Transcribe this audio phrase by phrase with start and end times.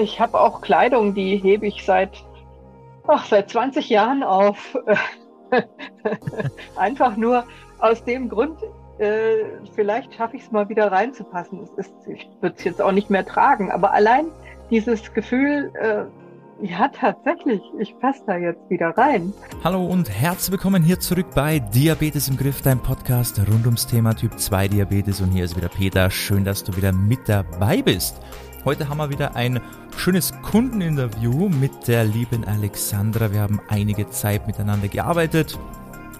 [0.00, 2.24] Ich habe auch Kleidung, die hebe ich seit,
[3.06, 4.78] ach, seit 20 Jahren auf.
[6.76, 7.44] Einfach nur
[7.78, 8.58] aus dem Grund,
[8.98, 9.44] äh,
[9.74, 11.60] vielleicht schaffe ich es mal wieder reinzupassen.
[11.62, 14.26] Es ist, ich würde es jetzt auch nicht mehr tragen, aber allein
[14.70, 16.04] dieses Gefühl, äh,
[16.64, 17.60] ja, tatsächlich.
[17.80, 19.32] Ich passe da jetzt wieder rein.
[19.64, 24.14] Hallo und herzlich willkommen hier zurück bei Diabetes im Griff, dein Podcast rund ums Thema
[24.14, 25.20] Typ 2 Diabetes.
[25.20, 26.08] Und hier ist wieder Peter.
[26.08, 28.20] Schön, dass du wieder mit dabei bist.
[28.64, 29.60] Heute haben wir wieder ein
[29.96, 33.32] schönes Kundeninterview mit der lieben Alexandra.
[33.32, 35.58] Wir haben einige Zeit miteinander gearbeitet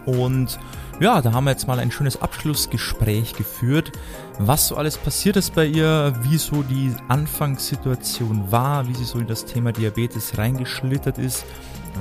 [0.07, 0.59] und
[0.99, 3.93] ja, da haben wir jetzt mal ein schönes Abschlussgespräch geführt,
[4.39, 9.21] was so alles passiert ist bei ihr, wie so die Anfangssituation war, wie sie so
[9.21, 11.45] in das Thema Diabetes reingeschlittert ist,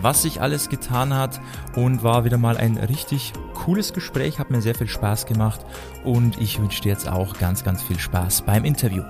[0.01, 1.39] was sich alles getan hat
[1.76, 5.63] und war wieder mal ein richtig cooles Gespräch, hat mir sehr viel Spaß gemacht
[6.03, 9.03] und ich wünsche dir jetzt auch ganz, ganz viel Spaß beim Interview.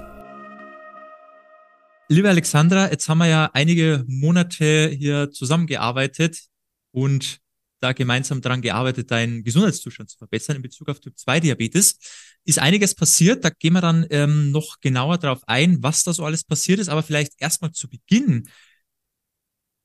[2.12, 6.42] Liebe Alexandra, jetzt haben wir ja einige Monate hier zusammengearbeitet
[6.92, 7.40] und
[7.80, 12.00] da gemeinsam daran gearbeitet, deinen Gesundheitszustand zu verbessern in Bezug auf Typ 2 Diabetes.
[12.44, 16.26] Ist einiges passiert, da gehen wir dann ähm, noch genauer darauf ein, was da so
[16.26, 18.50] alles passiert ist, aber vielleicht erstmal zu Beginn.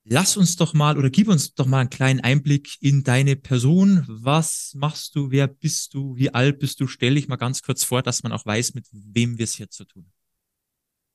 [0.03, 4.03] Lass uns doch mal oder gib uns doch mal einen kleinen Einblick in deine Person.
[4.05, 5.31] Was machst du?
[5.31, 6.17] Wer bist du?
[6.17, 6.87] Wie alt bist du?
[6.87, 9.69] Stell dich mal ganz kurz vor, dass man auch weiß, mit wem wir es hier
[9.69, 10.16] zu tun haben.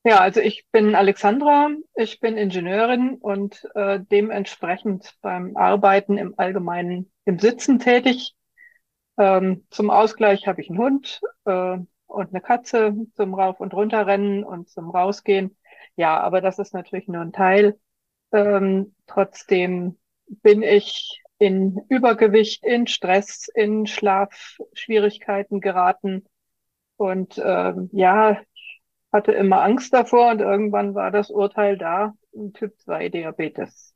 [0.05, 7.12] Ja, also ich bin Alexandra, ich bin Ingenieurin und äh, dementsprechend beim Arbeiten im Allgemeinen
[7.25, 8.34] im Sitzen tätig.
[9.19, 14.45] Ähm, zum Ausgleich habe ich einen Hund äh, und eine Katze zum Rauf- und Runterrennen
[14.45, 15.56] und zum Rausgehen.
[15.97, 17.78] Ja, aber das ist natürlich nur ein Teil.
[18.33, 26.25] Ähm, trotzdem bin ich in Übergewicht, in Stress, in Schlafschwierigkeiten geraten.
[26.97, 28.41] Und ähm, ja,
[29.12, 32.14] hatte immer Angst davor und irgendwann war das Urteil da,
[32.55, 33.94] Typ 2 Diabetes.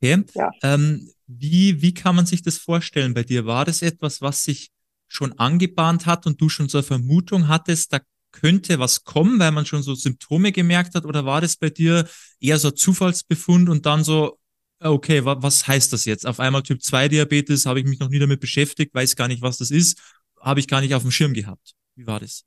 [0.00, 0.24] Okay.
[0.34, 0.50] Ja.
[0.62, 3.46] Ähm, wie, wie kann man sich das vorstellen bei dir?
[3.46, 4.70] War das etwas, was sich
[5.08, 7.98] schon angebahnt hat und du schon so eine Vermutung hattest, da
[8.32, 11.04] könnte was kommen, weil man schon so Symptome gemerkt hat?
[11.04, 12.08] Oder war das bei dir
[12.38, 14.38] eher so Zufallsbefund und dann so,
[14.78, 16.26] okay, wa was heißt das jetzt?
[16.26, 19.42] Auf einmal Typ 2 Diabetes, habe ich mich noch nie damit beschäftigt, weiß gar nicht,
[19.42, 20.00] was das ist,
[20.40, 21.74] habe ich gar nicht auf dem Schirm gehabt.
[21.96, 22.44] Wie war das?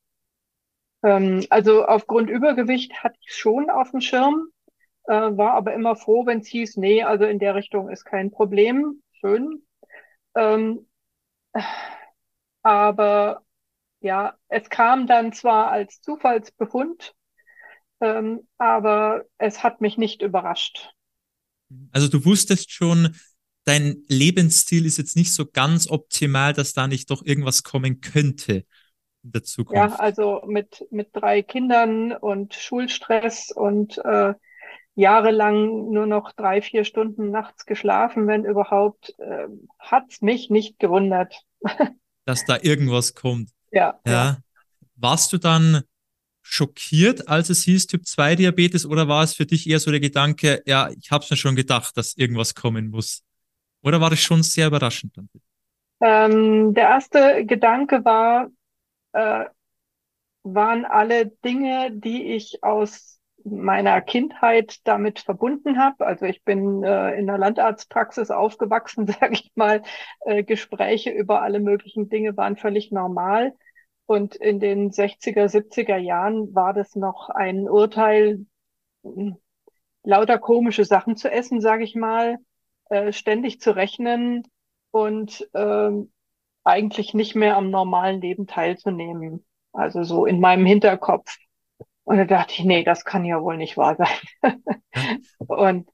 [1.03, 4.47] Ähm, also aufgrund Übergewicht hatte ich schon auf dem Schirm,
[5.06, 8.31] äh, war aber immer froh, wenn es hieß, nee, also in der Richtung ist kein
[8.31, 9.03] Problem.
[9.19, 9.66] Schön.
[10.36, 10.88] Ähm,
[12.64, 13.41] aber
[14.00, 17.14] ja, es kam dann zwar als Zufallsbefund,
[18.02, 20.91] ähm, aber es hat mich nicht überrascht.
[21.91, 23.16] Also du wusstest schon,
[23.66, 28.66] dein Lebensstil ist jetzt nicht so ganz optimal, dass da nicht doch irgendwas kommen könnte
[29.23, 29.75] der Zukunft?
[29.75, 34.34] Ja, also mit, mit drei Kindern und Schulstress und äh,
[34.95, 39.47] jahrelang nur noch drei, vier Stunden nachts geschlafen, wenn überhaupt, äh,
[39.79, 41.35] hat's mich nicht gewundert.
[42.25, 43.50] Dass da irgendwas kommt.
[43.72, 44.11] Ja, ja.
[44.11, 44.38] ja.
[44.95, 45.81] Warst du dann
[46.41, 50.00] schockiert, als es hieß Typ 2 Diabetes oder war es für dich eher so der
[50.00, 53.23] Gedanke, ja, ich habe mir schon gedacht, dass irgendwas kommen muss?
[53.81, 55.16] Oder war das schon sehr überraschend?
[56.01, 58.50] Ähm, der erste Gedanke war,
[59.13, 59.46] äh,
[60.44, 66.06] waren alle Dinge, die ich aus meiner Kindheit damit verbunden habe.
[66.06, 69.84] Also ich bin äh, in der Landarztpraxis aufgewachsen, sage ich mal.
[70.22, 73.53] Äh, Gespräche über alle möglichen Dinge waren völlig normal.
[74.06, 78.46] Und in den 60er, 70er Jahren war das noch ein Urteil,
[79.03, 79.38] hm,
[80.03, 82.38] lauter komische Sachen zu essen, sage ich mal,
[82.90, 84.44] äh, ständig zu rechnen
[84.91, 86.12] und ähm,
[86.63, 89.46] eigentlich nicht mehr am normalen Leben teilzunehmen.
[89.74, 91.38] Also so in meinem Hinterkopf.
[92.03, 94.63] Und da dachte ich, nee, das kann ja wohl nicht wahr sein.
[95.47, 95.90] und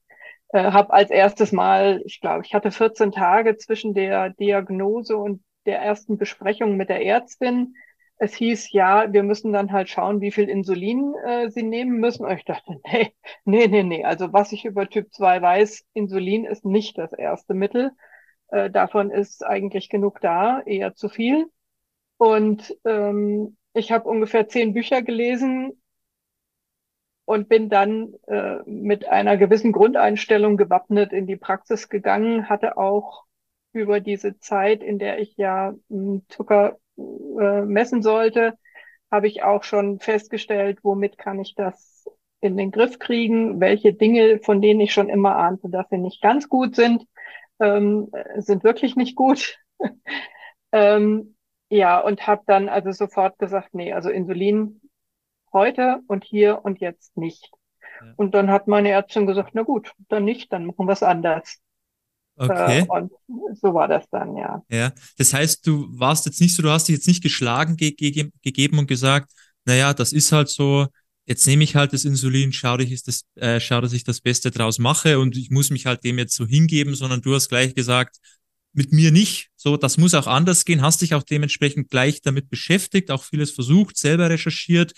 [0.52, 5.42] äh, habe als erstes Mal, ich glaube, ich hatte 14 Tage zwischen der Diagnose und
[5.66, 7.74] der ersten Besprechung mit der Ärztin.
[8.18, 12.26] Es hieß, ja, wir müssen dann halt schauen, wie viel Insulin äh, sie nehmen müssen.
[12.26, 13.14] Und ich dachte, nee,
[13.44, 14.04] nee, nee, nee.
[14.04, 17.92] Also was ich über Typ 2 weiß, Insulin ist nicht das erste Mittel.
[18.50, 21.46] Äh, davon ist eigentlich genug da, eher zu viel.
[22.16, 25.80] Und ähm, ich habe ungefähr zehn Bücher gelesen
[27.24, 33.24] und bin dann äh, mit einer gewissen Grundeinstellung gewappnet in die Praxis gegangen, hatte auch
[33.72, 38.58] über diese Zeit, in der ich ja hm, Zucker äh, messen sollte,
[39.10, 42.04] habe ich auch schon festgestellt, womit kann ich das
[42.40, 46.22] in den Griff kriegen, welche Dinge, von denen ich schon immer ahnte, dass sie nicht
[46.22, 47.04] ganz gut sind,
[47.60, 49.58] ähm, sind wirklich nicht gut.
[50.72, 51.36] ähm,
[51.68, 54.80] ja, und habe dann also sofort gesagt, nee, also Insulin
[55.52, 57.50] heute und hier und jetzt nicht.
[58.00, 58.12] Ja.
[58.16, 61.58] Und dann hat meine Ärztin gesagt, na gut, dann nicht, dann machen wir es anders.
[62.36, 62.80] Okay.
[62.80, 63.12] Äh, und
[63.60, 64.62] so war das dann, ja.
[64.70, 67.92] Ja, das heißt, du warst jetzt nicht so, du hast dich jetzt nicht geschlagen ge
[67.92, 69.30] ge gegeben und gesagt,
[69.66, 70.86] naja, das ist halt so,
[71.30, 74.20] jetzt nehme ich halt das Insulin, schau, dass ich das, äh, schau, dass ich das
[74.20, 77.48] Beste draus mache und ich muss mich halt dem jetzt so hingeben, sondern du hast
[77.48, 78.16] gleich gesagt,
[78.72, 79.48] mit mir nicht.
[79.54, 80.82] So, das muss auch anders gehen.
[80.82, 84.92] Hast dich auch dementsprechend gleich damit beschäftigt, auch vieles versucht, selber recherchiert.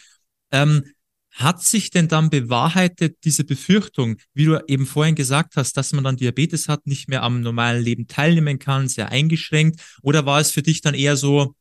[0.50, 0.84] Ähm,
[1.32, 6.04] hat sich denn dann bewahrheitet diese Befürchtung, wie du eben vorhin gesagt hast, dass man
[6.04, 9.82] dann Diabetes hat, nicht mehr am normalen Leben teilnehmen kann, sehr eingeschränkt?
[10.00, 11.54] Oder war es für dich dann eher so,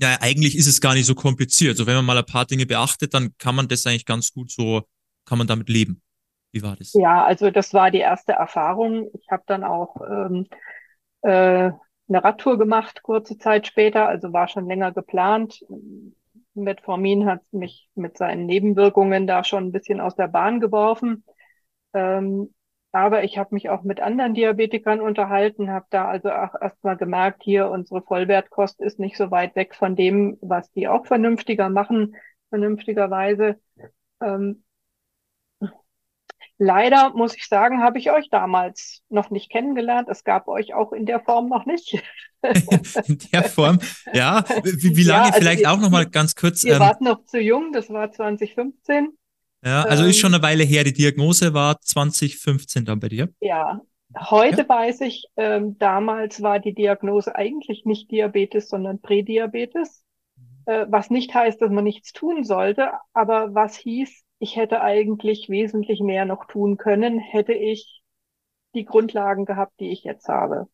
[0.00, 1.76] ja, eigentlich ist es gar nicht so kompliziert.
[1.76, 4.50] So, wenn man mal ein paar Dinge beachtet, dann kann man das eigentlich ganz gut
[4.50, 4.82] so,
[5.26, 6.02] kann man damit leben.
[6.52, 6.92] Wie war das?
[6.94, 9.10] Ja, also das war die erste Erfahrung.
[9.12, 10.46] Ich habe dann auch ähm,
[11.22, 11.70] äh,
[12.08, 15.60] eine Radtour gemacht, kurze Zeit später, also war schon länger geplant.
[16.54, 21.24] Metformin hat mich mit seinen Nebenwirkungen da schon ein bisschen aus der Bahn geworfen.
[21.92, 22.52] Ähm,
[22.92, 27.42] aber ich habe mich auch mit anderen Diabetikern unterhalten, habe da also auch erstmal gemerkt,
[27.42, 32.16] hier unsere Vollwertkost ist nicht so weit weg von dem, was die auch vernünftiger machen,
[32.50, 33.60] vernünftigerweise.
[34.20, 34.64] Ähm,
[36.62, 40.08] Leider muss ich sagen, habe ich euch damals noch nicht kennengelernt.
[40.10, 42.02] Es gab euch auch in der Form noch nicht.
[42.42, 43.78] in der Form,
[44.12, 44.44] ja.
[44.62, 46.62] Wie, wie lange ja, also vielleicht ihr, auch noch mal ganz kurz?
[46.62, 49.08] Ihr ähm, wart noch zu jung, das war 2015.
[49.64, 50.84] Ja, also ähm, ist schon eine Weile her.
[50.84, 53.28] Die Diagnose war 2015 dann bei dir.
[53.40, 53.80] Ja,
[54.18, 54.68] heute ja.
[54.68, 60.02] weiß ich, ähm, damals war die Diagnose eigentlich nicht Diabetes, sondern Prädiabetes.
[60.66, 65.48] Äh, was nicht heißt, dass man nichts tun sollte, aber was hieß, ich hätte eigentlich
[65.48, 68.02] wesentlich mehr noch tun können, hätte ich
[68.74, 70.66] die Grundlagen gehabt, die ich jetzt habe.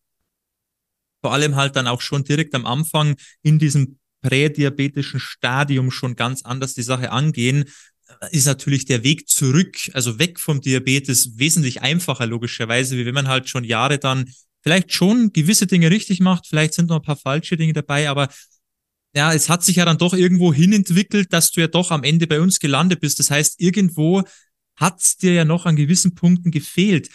[1.23, 6.45] Vor allem halt dann auch schon direkt am Anfang in diesem prädiabetischen Stadium schon ganz
[6.45, 7.65] anders die Sache angehen,
[8.31, 13.29] ist natürlich der Weg zurück, also weg vom Diabetes, wesentlich einfacher logischerweise, wie wenn man
[13.29, 14.31] halt schon Jahre dann
[14.63, 18.29] vielleicht schon gewisse Dinge richtig macht, vielleicht sind noch ein paar falsche Dinge dabei, aber
[19.15, 22.27] ja, es hat sich ja dann doch irgendwo hinentwickelt, dass du ja doch am Ende
[22.27, 23.19] bei uns gelandet bist.
[23.19, 24.23] Das heißt, irgendwo
[24.77, 27.09] hat es dir ja noch an gewissen Punkten gefehlt.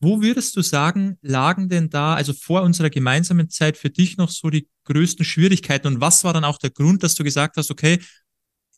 [0.00, 4.30] Wo würdest du sagen, lagen denn da, also vor unserer gemeinsamen Zeit, für dich noch
[4.30, 5.86] so die größten Schwierigkeiten?
[5.86, 8.00] Und was war dann auch der Grund, dass du gesagt hast, okay,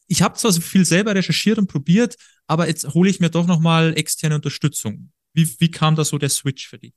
[0.08, 2.16] ich habe zwar so viel selber recherchiert und probiert,
[2.46, 5.12] aber jetzt hole ich mir doch nochmal externe Unterstützung.
[5.32, 6.92] Wie, wie kam da so der Switch für dich?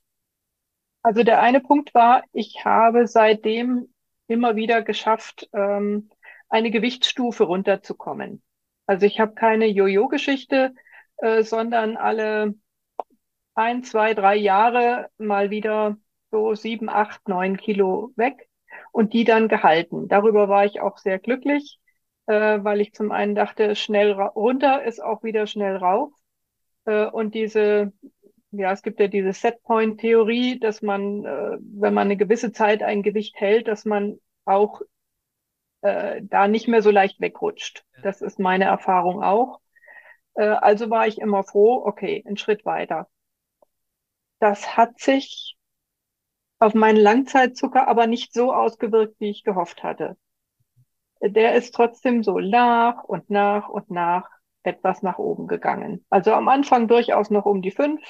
[1.01, 3.87] Also der eine Punkt war, ich habe seitdem
[4.27, 6.09] immer wieder geschafft, ähm,
[6.49, 8.41] eine Gewichtsstufe runterzukommen.
[8.87, 10.73] Also ich habe keine Jojo-Geschichte,
[11.17, 12.55] äh, sondern alle
[13.53, 15.97] ein, zwei, drei Jahre mal wieder
[16.31, 18.49] so sieben, acht, neun Kilo weg
[18.91, 20.07] und die dann gehalten.
[20.07, 21.79] Darüber war ich auch sehr glücklich,
[22.27, 26.11] äh, weil ich zum einen dachte, schnell runter ist auch wieder schnell rauf.
[26.85, 27.93] Äh, und diese
[28.57, 33.03] ja, es gibt ja diese Setpoint-Theorie, dass man, äh, wenn man eine gewisse Zeit ein
[33.03, 34.81] Gewicht hält, dass man auch
[35.81, 37.83] äh, da nicht mehr so leicht wegrutscht.
[38.01, 39.59] Das ist meine Erfahrung auch.
[40.35, 43.07] Äh, also war ich immer froh, okay, einen Schritt weiter.
[44.39, 45.57] Das hat sich
[46.59, 50.17] auf meinen Langzeitzucker aber nicht so ausgewirkt, wie ich gehofft hatte.
[51.31, 54.29] Der ist trotzdem so nach und nach und nach
[54.63, 56.05] etwas nach oben gegangen.
[56.09, 58.01] Also am Anfang durchaus noch um die fünf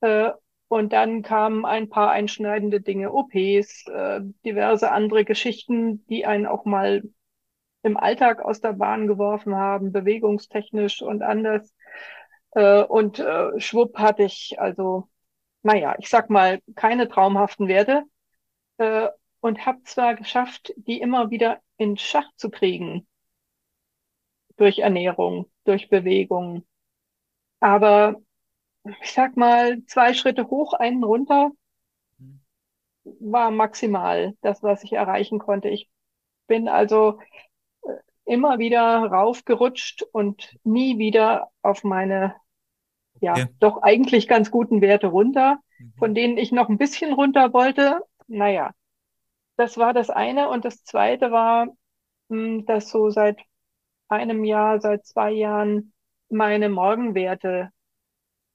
[0.00, 0.30] äh,
[0.68, 6.64] und dann kamen ein paar einschneidende Dinge, OPs, äh, diverse andere Geschichten, die einen auch
[6.64, 7.02] mal
[7.82, 11.72] im Alltag aus der Bahn geworfen haben, bewegungstechnisch und anders.
[12.52, 15.08] Äh, und äh, schwupp hatte ich also,
[15.62, 18.04] naja, ich sag mal, keine traumhaften Werte
[18.78, 19.08] äh,
[19.40, 23.06] und habe zwar geschafft, die immer wieder in Schach zu kriegen
[24.56, 26.64] durch Ernährung, durch Bewegung,
[27.60, 28.20] aber
[29.02, 31.52] ich sag mal, zwei Schritte hoch, einen runter
[33.20, 35.68] war maximal das, was ich erreichen konnte.
[35.68, 35.88] Ich
[36.46, 37.18] bin also
[37.82, 42.34] äh, immer wieder raufgerutscht und nie wieder auf meine,
[43.20, 43.46] ja, ja.
[43.60, 45.92] doch eigentlich ganz guten Werte runter, mhm.
[45.98, 48.00] von denen ich noch ein bisschen runter wollte.
[48.26, 48.72] Naja,
[49.58, 50.48] das war das eine.
[50.48, 51.68] Und das zweite war,
[52.30, 53.40] hm, dass so seit
[54.08, 55.92] einem Jahr, seit zwei Jahren
[56.30, 57.70] meine Morgenwerte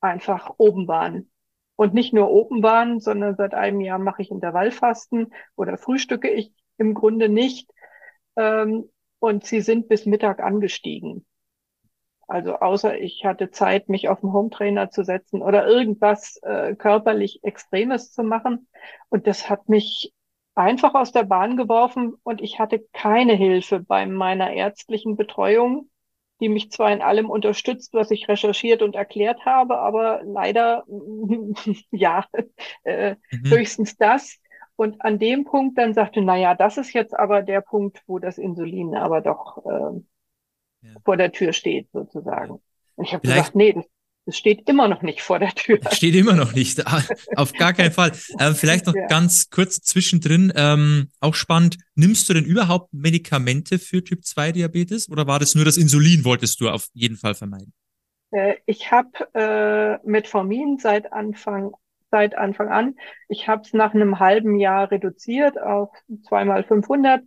[0.02, 1.32] einfach oben waren.
[1.76, 6.54] Und nicht nur oben waren, sondern seit einem Jahr mache ich Intervallfasten oder frühstücke ich
[6.78, 7.70] im Grunde nicht.
[8.36, 11.26] Ähm, und sie sind bis Mittag angestiegen.
[12.28, 17.44] Also außer ich hatte Zeit, mich auf den Hometrainer zu setzen oder irgendwas äh, körperlich
[17.44, 18.68] Extremes zu machen.
[19.10, 20.14] Und das hat mich
[20.56, 25.90] einfach aus der Bahn geworfen und ich hatte keine Hilfe bei meiner ärztlichen Betreuung,
[26.40, 30.84] die mich zwar in allem unterstützt, was ich recherchiert und erklärt habe, aber leider,
[31.92, 32.26] ja,
[32.84, 33.50] äh, mhm.
[33.50, 34.40] höchstens das.
[34.76, 38.20] Und an dem Punkt dann sagte, na ja, das ist jetzt aber der Punkt, wo
[38.20, 40.96] das Insulin aber doch äh, ja.
[41.06, 42.60] vor der Tür steht, sozusagen.
[42.96, 43.86] Und ich habe gesagt, nee, das
[44.26, 45.80] es steht immer noch nicht vor der Tür.
[45.92, 46.86] Steht immer noch nicht.
[46.88, 47.02] Ah,
[47.36, 48.12] auf gar keinen Fall.
[48.40, 49.08] Äh, vielleicht noch ja.
[49.08, 51.78] ganz kurz zwischendrin, ähm, auch spannend.
[51.96, 56.24] Nimmst du denn überhaupt Medikamente für Typ 2 Diabetes oder war das nur das Insulin,
[56.24, 57.74] wolltest du auf jeden Fall vermeiden?
[58.32, 61.72] Äh, ich habe äh, Metformin seit Anfang,
[62.10, 62.96] seit Anfang an.
[63.28, 65.90] Ich habe es nach einem halben Jahr reduziert auf
[66.28, 67.24] zweimal 500.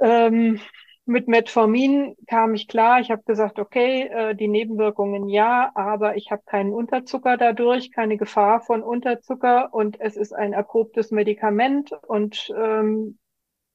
[0.00, 0.60] Ähm,
[1.06, 3.00] mit Metformin kam ich klar.
[3.00, 8.16] Ich habe gesagt, okay, äh, die Nebenwirkungen ja, aber ich habe keinen Unterzucker dadurch, keine
[8.16, 13.18] Gefahr von Unterzucker und es ist ein erprobtes Medikament und ähm,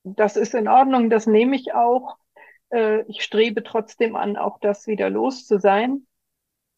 [0.03, 2.17] das ist in Ordnung, das nehme ich auch.
[2.69, 6.07] Äh, ich strebe trotzdem an, auch das wieder los zu sein.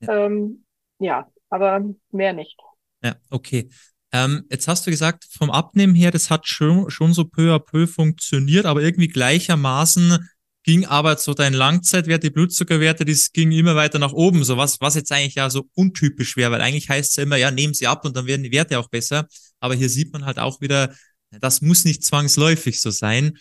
[0.01, 0.65] Ja, ähm,
[0.99, 2.59] ja aber mehr nicht.
[3.03, 3.69] Ja, okay.
[4.13, 7.59] Ähm, jetzt hast du gesagt, vom Abnehmen her, das hat schon, schon so peu à
[7.59, 10.29] peu funktioniert, aber irgendwie gleichermaßen
[10.63, 14.79] ging aber so dein Langzeitwert, die Blutzuckerwerte, das ging immer weiter nach oben, so was,
[14.79, 17.73] was jetzt eigentlich ja so untypisch wäre, weil eigentlich heißt es ja immer, ja, nehmen
[17.73, 19.27] sie ab und dann werden die Werte auch besser.
[19.59, 20.93] Aber hier sieht man halt auch wieder,
[21.39, 23.37] das muss nicht zwangsläufig so sein.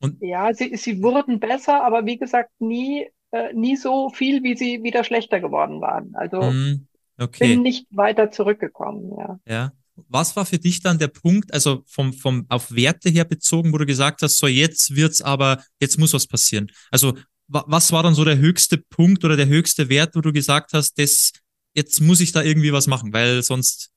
[0.00, 4.56] Und ja, sie, sie wurden besser, aber wie gesagt, nie, äh, nie so viel, wie
[4.56, 6.14] sie wieder schlechter geworden waren.
[6.14, 6.86] Also mm,
[7.18, 7.48] okay.
[7.48, 9.38] bin nicht weiter zurückgekommen, ja.
[9.46, 9.72] Ja.
[10.08, 13.78] Was war für dich dann der Punkt, also vom, vom auf Werte her bezogen, wo
[13.78, 16.70] du gesagt hast, so jetzt wird's aber, jetzt muss was passieren?
[16.90, 17.14] Also
[17.48, 20.98] was war dann so der höchste Punkt oder der höchste Wert, wo du gesagt hast,
[20.98, 21.32] das,
[21.74, 23.90] jetzt muss ich da irgendwie was machen, weil sonst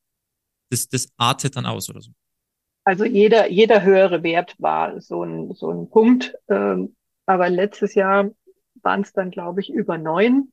[0.70, 2.12] das, das artet dann aus oder so?
[2.84, 6.36] Also jeder, jeder höhere Wert war so ein, so ein Punkt.
[6.50, 8.30] Ähm, aber letztes Jahr
[8.82, 10.52] waren es dann, glaube ich, über neun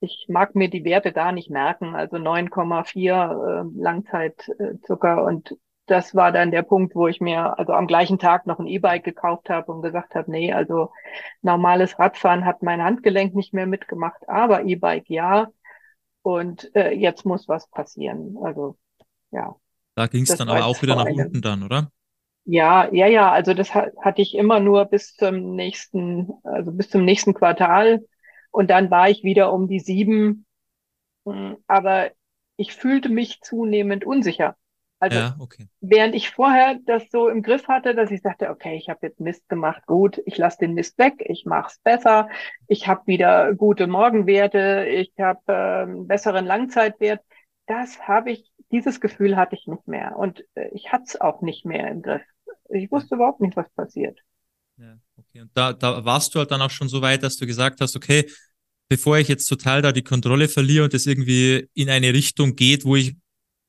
[0.00, 6.32] ich mag mir die Werte gar nicht merken, also 9,4 äh, Langzeitzucker und das war
[6.32, 9.72] dann der Punkt, wo ich mir also am gleichen Tag noch ein E-Bike gekauft habe
[9.72, 10.90] und gesagt habe, nee, also
[11.42, 15.48] normales Radfahren hat mein Handgelenk nicht mehr mitgemacht, aber E-Bike ja.
[16.22, 18.36] Und äh, jetzt muss was passieren.
[18.42, 18.76] Also
[19.30, 19.54] ja.
[19.94, 21.92] Da ging es dann aber auch wieder nach unten dann, oder?
[22.44, 23.30] Ja, ja, ja.
[23.30, 28.04] Also das hatte ich immer nur bis zum nächsten, also bis zum nächsten Quartal
[28.56, 30.46] und dann war ich wieder um die sieben.
[31.26, 32.10] Hm, aber
[32.56, 34.56] ich fühlte mich zunehmend unsicher.
[34.98, 35.68] Also ja, okay.
[35.82, 39.20] während ich vorher das so im Griff hatte, dass ich sagte, okay, ich habe jetzt
[39.20, 42.30] Mist gemacht, gut, ich lasse den Mist weg, ich mach's besser,
[42.66, 47.20] ich habe wieder gute Morgenwerte, ich habe äh, einen besseren Langzeitwert.
[47.66, 51.42] Das habe ich, dieses Gefühl hatte ich nicht mehr und äh, ich hatte es auch
[51.42, 52.22] nicht mehr im Griff.
[52.70, 54.18] Ich wusste überhaupt nicht, was passiert.
[54.78, 55.42] Ja, okay.
[55.42, 57.96] Und da, da warst du halt dann auch schon so weit, dass du gesagt hast,
[57.96, 58.26] okay,
[58.88, 62.84] bevor ich jetzt total da die Kontrolle verliere und es irgendwie in eine Richtung geht,
[62.84, 63.16] wo ich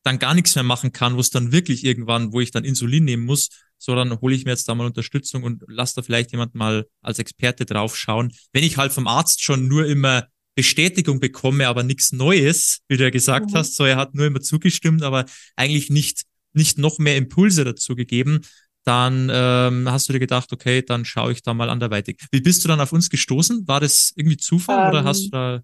[0.03, 3.03] dann gar nichts mehr machen kann, wo es dann wirklich irgendwann, wo ich dann Insulin
[3.03, 6.31] nehmen muss, so dann hole ich mir jetzt da mal Unterstützung und lass da vielleicht
[6.31, 8.31] jemand mal als Experte draufschauen.
[8.53, 13.03] Wenn ich halt vom Arzt schon nur immer Bestätigung bekomme, aber nichts Neues, wie du
[13.03, 13.55] ja gesagt mhm.
[13.55, 17.95] hast, so er hat nur immer zugestimmt, aber eigentlich nicht, nicht noch mehr Impulse dazu
[17.95, 18.41] gegeben,
[18.87, 22.25] dann ähm, hast du dir gedacht, okay, dann schaue ich da mal anderweitig.
[22.31, 23.67] Wie bist du dann auf uns gestoßen?
[23.67, 25.61] War das irgendwie Zufall ähm, oder hast du da?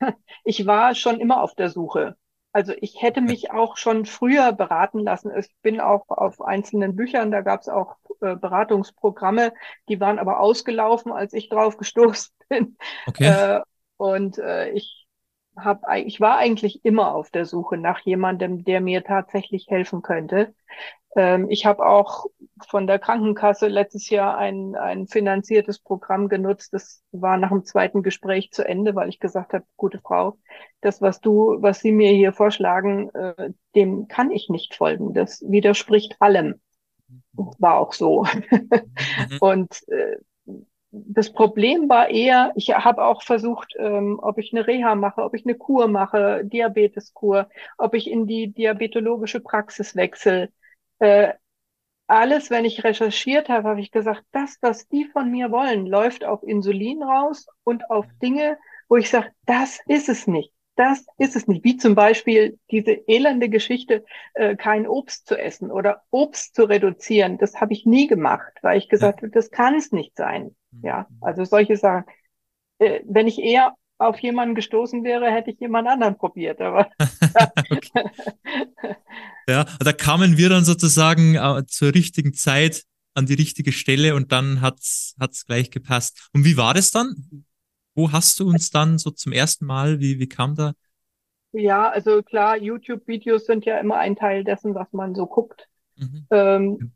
[0.44, 2.16] Ich war schon immer auf der Suche.
[2.52, 5.30] Also ich hätte mich auch schon früher beraten lassen.
[5.38, 9.52] Ich bin auch auf einzelnen Büchern, da gab es auch äh, Beratungsprogramme,
[9.88, 12.76] die waren aber ausgelaufen, als ich drauf gestoßen bin.
[13.06, 13.24] Okay.
[13.24, 13.60] Äh,
[13.96, 15.01] und äh, ich
[15.56, 20.54] hab, ich war eigentlich immer auf der Suche nach jemandem, der mir tatsächlich helfen könnte.
[21.14, 22.26] Ähm, ich habe auch
[22.68, 26.72] von der Krankenkasse letztes Jahr ein, ein finanziertes Programm genutzt.
[26.72, 30.38] Das war nach dem zweiten Gespräch zu Ende, weil ich gesagt habe, gute Frau,
[30.80, 35.12] das, was du, was Sie mir hier vorschlagen, äh, dem kann ich nicht folgen.
[35.12, 36.60] Das widerspricht allem.
[37.34, 38.24] War auch so.
[38.24, 39.36] Mhm.
[39.40, 40.16] Und äh,
[40.92, 45.34] das Problem war eher, ich habe auch versucht, ähm, ob ich eine Reha mache, ob
[45.34, 50.50] ich eine Kur mache, Diabeteskur, ob ich in die diabetologische Praxis wechsle
[51.02, 51.34] äh,
[52.06, 56.24] alles, wenn ich recherchiert habe, habe ich gesagt, das, was die von mir wollen, läuft
[56.24, 58.58] auf Insulin raus und auf Dinge,
[58.88, 60.52] wo ich sage, das ist es nicht.
[60.76, 61.64] Das ist es nicht.
[61.64, 67.38] Wie zum Beispiel diese elende Geschichte, äh, kein Obst zu essen oder Obst zu reduzieren.
[67.38, 70.54] Das habe ich nie gemacht, weil ich gesagt habe, das kann es nicht sein.
[70.82, 71.16] Ja, mhm.
[71.20, 72.04] also solche Sachen.
[72.78, 76.60] Äh, wenn ich eher auf jemanden gestoßen wäre, hätte ich jemand anderen probiert.
[76.60, 76.90] Aber
[79.48, 84.32] ja, da kamen wir dann sozusagen äh, zur richtigen Zeit an die richtige Stelle und
[84.32, 86.30] dann hat's hat's gleich gepasst.
[86.32, 87.44] Und wie war das dann?
[87.94, 90.72] Wo hast du uns dann so zum ersten Mal, wie, wie kam da?
[91.52, 95.68] Ja, also klar, YouTube-Videos sind ja immer ein Teil dessen, was man so guckt.
[95.96, 96.26] Mhm.
[96.30, 96.92] Ähm,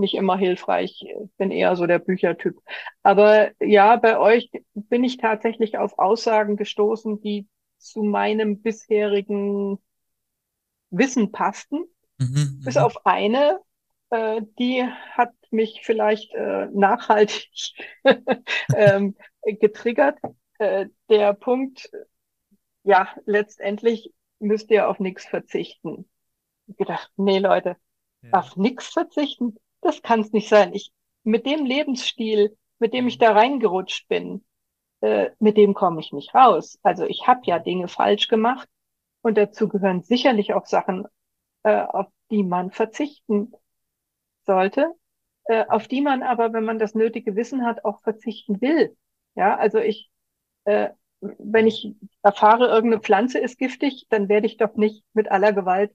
[0.00, 1.02] nicht immer hilfreich.
[1.02, 2.60] Ich bin eher so der Büchertyp.
[3.02, 7.46] Aber ja, bei euch bin ich tatsächlich auf Aussagen gestoßen, die
[7.78, 9.78] zu meinem bisherigen
[10.90, 11.84] Wissen passten.
[12.18, 12.82] Mhm, Bis mhm.
[12.82, 13.60] auf eine,
[14.10, 17.72] äh, die hat mich vielleicht äh, nachhaltig
[18.76, 20.18] ähm, getriggert.
[20.58, 21.90] Äh, der Punkt,
[22.82, 26.08] ja, letztendlich müsst ihr auf nichts verzichten.
[26.66, 27.76] Ich gedacht, nee, Leute,
[28.22, 28.30] ja.
[28.32, 30.72] auf nichts verzichten, das kann es nicht sein.
[30.74, 30.92] Ich,
[31.24, 34.44] mit dem Lebensstil, mit dem ich da reingerutscht bin,
[35.00, 36.78] äh, mit dem komme ich nicht raus.
[36.82, 38.68] Also ich habe ja Dinge falsch gemacht
[39.22, 41.06] und dazu gehören sicherlich auch Sachen,
[41.62, 43.52] äh, auf die man verzichten
[44.46, 44.94] sollte,
[45.44, 48.96] äh, auf die man aber, wenn man das nötige Wissen hat, auch verzichten will.
[49.34, 50.10] Ja, also ich,
[50.64, 55.52] äh, wenn ich erfahre, irgendeine Pflanze ist giftig, dann werde ich doch nicht mit aller
[55.52, 55.94] Gewalt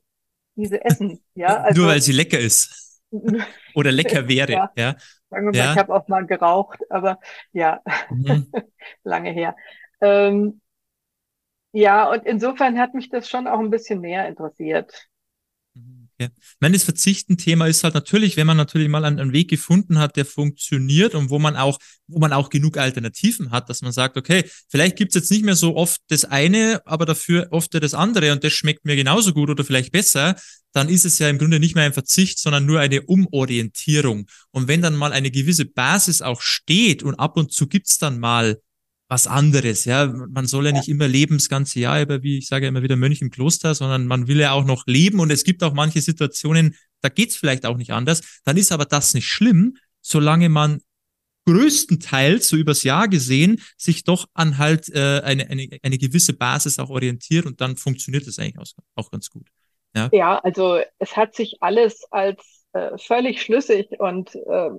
[0.55, 1.19] diese essen.
[1.35, 2.84] Ja, also, Nur weil sie lecker ist.
[3.75, 4.71] Oder lecker wäre, ja.
[4.75, 4.95] ja.
[5.29, 5.71] Sagen wir mal, ja.
[5.73, 7.19] ich habe auch mal geraucht, aber
[7.51, 8.51] ja, mhm.
[9.03, 9.55] lange her.
[10.01, 10.61] Ähm,
[11.71, 15.07] ja, und insofern hat mich das schon auch ein bisschen mehr interessiert.
[15.73, 15.81] Ja.
[16.17, 16.29] Ich
[16.61, 20.15] meine, das Verzichten-Thema ist halt natürlich, wenn man natürlich mal einen, einen, Weg gefunden hat,
[20.15, 24.15] der funktioniert und wo man auch, wo man auch genug Alternativen hat, dass man sagt,
[24.15, 28.31] okay, vielleicht gibt's jetzt nicht mehr so oft das eine, aber dafür oft das andere
[28.31, 30.35] und das schmeckt mir genauso gut oder vielleicht besser,
[30.71, 34.27] dann ist es ja im Grunde nicht mehr ein Verzicht, sondern nur eine Umorientierung.
[34.51, 38.19] Und wenn dann mal eine gewisse Basis auch steht und ab und zu gibt's dann
[38.19, 38.59] mal
[39.07, 39.85] was anderes.
[39.85, 42.81] Ja, man soll ja nicht immer leben das ganze Jahr über, wie ich sage immer
[42.81, 45.73] wieder Mönch im Kloster, sondern man will ja auch noch leben und es gibt auch
[45.73, 48.41] manche Situationen, da geht's vielleicht auch nicht anders.
[48.45, 50.81] Dann ist aber das nicht schlimm, solange man
[51.45, 56.79] größtenteils, so übers Jahr gesehen, sich doch an halt äh, eine, eine, eine gewisse Basis
[56.79, 59.47] auch orientiert und dann funktioniert das eigentlich auch, auch ganz gut.
[59.95, 60.09] Ja?
[60.11, 64.69] ja, also es hat sich alles als äh, völlig schlüssig und äh,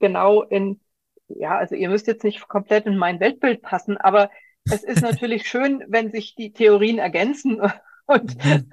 [0.00, 0.80] genau in
[1.28, 4.30] ja, also ihr müsst jetzt nicht komplett in mein Weltbild passen, aber
[4.64, 7.60] es ist natürlich schön, wenn sich die Theorien ergänzen
[8.06, 8.70] und mhm.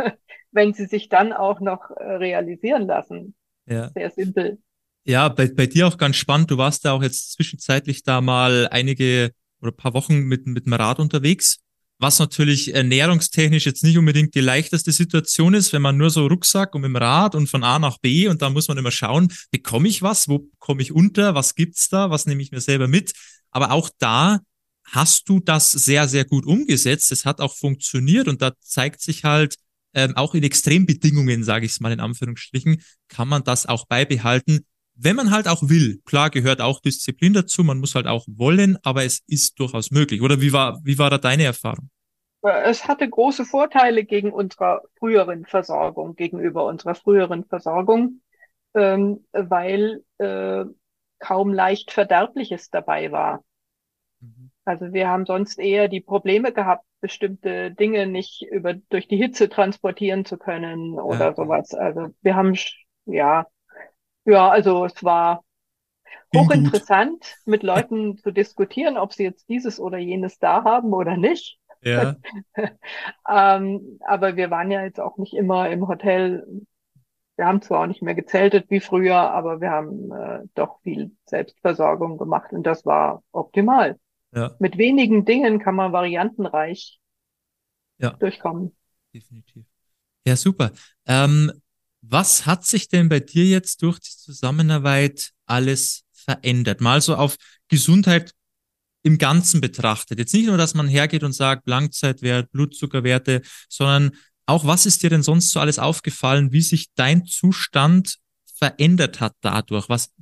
[0.51, 3.35] wenn sie sich dann auch noch äh, realisieren lassen.
[3.65, 3.89] Ja.
[3.89, 4.59] Sehr simpel.
[5.05, 6.51] Ja, bei, bei dir auch ganz spannend.
[6.51, 10.73] Du warst da auch jetzt zwischenzeitlich da mal einige oder paar Wochen mit, mit dem
[10.73, 11.59] Rad unterwegs
[12.03, 16.75] was natürlich ernährungstechnisch jetzt nicht unbedingt die leichteste Situation ist, wenn man nur so Rucksack
[16.75, 19.33] und mit dem Rad und von A nach B und da muss man immer schauen,
[19.51, 22.87] bekomme ich was, wo komme ich unter, was gibt's da, was nehme ich mir selber
[22.87, 23.13] mit.
[23.49, 24.41] Aber auch da
[24.83, 27.11] hast du das sehr, sehr gut umgesetzt.
[27.11, 29.55] Es hat auch funktioniert und da zeigt sich halt,
[29.95, 34.65] ähm, auch in Extrembedingungen, sage ich es mal in Anführungsstrichen, kann man das auch beibehalten,
[34.95, 36.01] wenn man halt auch will.
[36.05, 40.21] Klar gehört auch Disziplin dazu, man muss halt auch wollen, aber es ist durchaus möglich.
[40.21, 41.89] Oder wie war, wie war da deine Erfahrung?
[42.43, 48.21] Es hatte große Vorteile gegen unserer früheren Versorgung, gegenüber unserer früheren Versorgung,
[48.73, 50.65] ähm, weil äh,
[51.19, 53.43] kaum leicht Verderbliches dabei war.
[54.19, 54.51] Mhm.
[54.65, 59.49] Also wir haben sonst eher die Probleme gehabt, bestimmte Dinge nicht über durch die Hitze
[59.49, 61.35] transportieren zu können oder ja.
[61.35, 61.73] sowas.
[61.73, 62.55] Also wir haben
[63.05, 63.45] ja
[64.25, 65.43] ja, also es war
[66.35, 71.59] hochinteressant, mit Leuten zu diskutieren, ob sie jetzt dieses oder jenes da haben oder nicht.
[71.83, 72.15] Ja.
[73.29, 76.45] ähm, aber wir waren ja jetzt auch nicht immer im Hotel.
[77.35, 81.11] Wir haben zwar auch nicht mehr gezeltet wie früher, aber wir haben äh, doch viel
[81.25, 83.97] Selbstversorgung gemacht und das war optimal.
[84.33, 84.55] Ja.
[84.59, 86.99] Mit wenigen Dingen kann man variantenreich
[87.97, 88.11] ja.
[88.11, 88.75] durchkommen.
[89.13, 89.65] Definitiv.
[90.25, 90.71] Ja, super.
[91.05, 91.51] Ähm,
[92.01, 96.81] was hat sich denn bei dir jetzt durch die Zusammenarbeit alles verändert?
[96.81, 97.37] Mal so auf
[97.69, 98.33] Gesundheit
[99.03, 100.17] im Ganzen betrachtet.
[100.17, 104.11] Jetzt nicht nur, dass man hergeht und sagt, Langzeitwert, Blutzuckerwerte, sondern
[104.45, 108.17] auch, was ist dir denn sonst so alles aufgefallen, wie sich dein Zustand
[108.57, 109.89] verändert hat dadurch?
[109.89, 110.13] Was,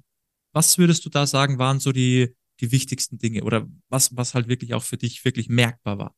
[0.51, 4.47] was würdest du da sagen, waren so die, die wichtigsten Dinge oder was, was halt
[4.47, 6.15] wirklich auch für dich wirklich merkbar war?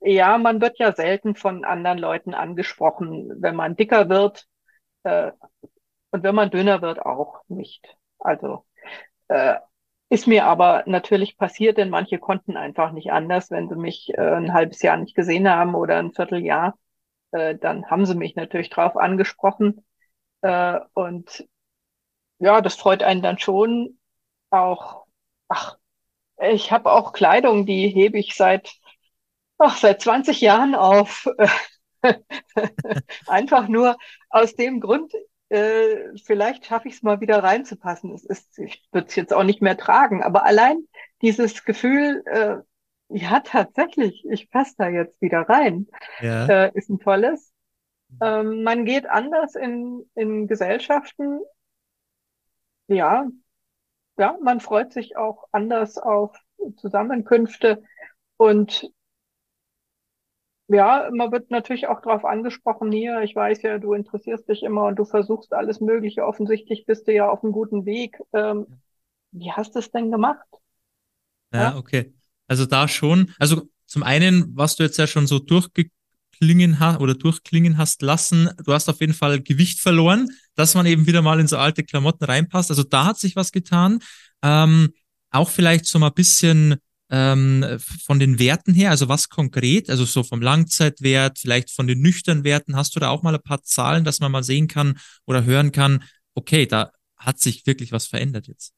[0.00, 4.46] Ja, man wird ja selten von anderen Leuten angesprochen, wenn man dicker wird.
[5.02, 5.32] Äh,
[6.10, 7.84] und wenn man dünner wird, auch nicht.
[8.18, 8.64] Also
[9.28, 9.56] äh,
[10.08, 13.50] ist mir aber natürlich passiert, denn manche konnten einfach nicht anders.
[13.50, 16.78] Wenn sie mich äh, ein halbes Jahr nicht gesehen haben oder ein Vierteljahr,
[17.32, 19.84] äh, dann haben sie mich natürlich drauf angesprochen.
[20.42, 21.46] Äh, und
[22.38, 23.98] ja, das freut einen dann schon
[24.50, 25.06] auch.
[25.48, 25.76] Ach,
[26.40, 28.74] ich habe auch Kleidung, die hebe ich seit,
[29.58, 31.26] ach, seit 20 Jahren auf.
[33.26, 33.96] Einfach nur
[34.30, 35.12] aus dem Grund,
[35.48, 38.14] äh, vielleicht schaffe ich es mal wieder reinzupassen.
[38.14, 40.86] Es ist, ich würde es jetzt auch nicht mehr tragen, aber allein
[41.22, 42.56] dieses Gefühl, äh,
[43.08, 44.24] Ja, tatsächlich.
[44.30, 45.88] Ich passe da jetzt wieder rein.
[46.20, 46.46] Ja.
[46.48, 47.52] Äh, ist ein tolles.
[48.22, 51.40] Ähm, man geht anders in, in Gesellschaften.
[52.88, 53.26] Ja,
[54.18, 56.36] ja, man freut sich auch anders auf
[56.76, 57.82] Zusammenkünfte.
[58.38, 58.90] Und
[60.68, 64.86] ja, man wird natürlich auch darauf angesprochen, hier, ich weiß ja, du interessierst dich immer
[64.86, 66.24] und du versuchst alles Mögliche.
[66.24, 68.18] Offensichtlich bist du ja auf einem guten Weg.
[68.32, 68.66] Ähm,
[69.30, 70.46] wie hast du es denn gemacht?
[71.52, 72.14] Ja, okay.
[72.48, 73.32] Also da schon.
[73.38, 78.50] Also zum einen, was du jetzt ja schon so durchgeklingen hast oder durchklingen hast lassen,
[78.64, 81.84] du hast auf jeden Fall Gewicht verloren, dass man eben wieder mal in so alte
[81.84, 82.70] Klamotten reinpasst.
[82.70, 84.00] Also da hat sich was getan.
[84.42, 84.90] Ähm,
[85.30, 86.76] auch vielleicht so mal ein bisschen
[87.10, 92.00] ähm, von den Werten her, also was konkret, also so vom Langzeitwert, vielleicht von den
[92.00, 94.98] nüchternen Werten, hast du da auch mal ein paar Zahlen, dass man mal sehen kann
[95.26, 98.74] oder hören kann, okay, da hat sich wirklich was verändert jetzt.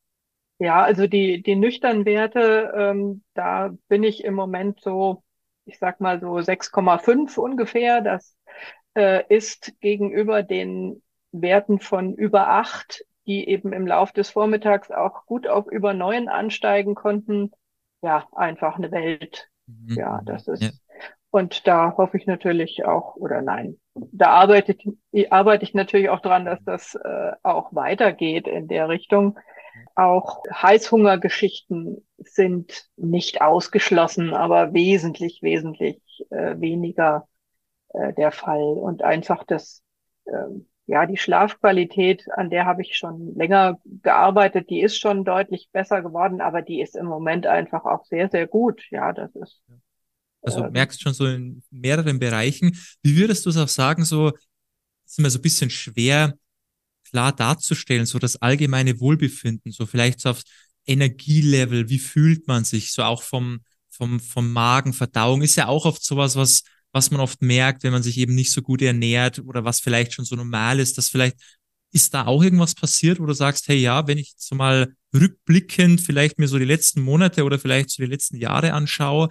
[0.58, 5.22] Ja, also die, die nüchternen Werte, ähm, da bin ich im Moment so,
[5.64, 8.00] ich sag mal so 6,5 ungefähr.
[8.00, 8.34] Das
[8.94, 15.26] äh, ist gegenüber den Werten von über acht, die eben im Lauf des Vormittags auch
[15.26, 17.52] gut auf über neun ansteigen konnten,
[18.02, 19.48] ja, einfach eine Welt.
[19.66, 19.96] Mhm.
[19.96, 20.62] Ja, das ist.
[20.62, 20.70] Ja.
[21.30, 24.76] Und da hoffe ich natürlich auch, oder nein, da arbeite
[25.11, 29.38] ich, arbeite ich natürlich auch dran, dass das äh, auch weitergeht in der Richtung.
[29.94, 37.28] Auch Heißhungergeschichten sind nicht ausgeschlossen, aber wesentlich, wesentlich äh, weniger
[37.90, 38.62] äh, der Fall.
[38.62, 39.82] Und einfach das,
[40.26, 45.68] ähm, ja, die Schlafqualität, an der habe ich schon länger gearbeitet, die ist schon deutlich
[45.70, 48.83] besser geworden, aber die ist im Moment einfach auch sehr, sehr gut.
[48.90, 49.62] Ja, das ist.
[50.40, 52.74] Also ähm, merkst schon so in mehreren Bereichen.
[53.03, 54.33] Wie würdest du es auch sagen, so
[55.05, 56.38] ist immer so ein bisschen schwer,
[57.05, 60.44] klar darzustellen, so das allgemeine Wohlbefinden, so vielleicht so aufs
[60.87, 65.85] Energielevel, wie fühlt man sich, so auch vom, vom, vom Magen, Verdauung, ist ja auch
[65.85, 69.40] oft sowas, was, was man oft merkt, wenn man sich eben nicht so gut ernährt
[69.40, 71.37] oder was vielleicht schon so normal ist, dass vielleicht
[71.92, 76.01] ist da auch irgendwas passiert, wo du sagst, hey ja, wenn ich so mal rückblickend
[76.01, 79.29] vielleicht mir so die letzten Monate oder vielleicht so die letzten Jahre anschaue,